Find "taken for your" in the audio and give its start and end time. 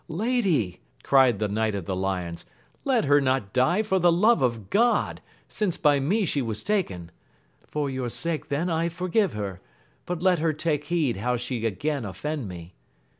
6.63-8.09